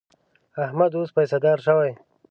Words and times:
احمد 0.63 0.91
اوس 0.95 1.09
پیسهدار 1.17 1.57
شوی. 1.65 1.91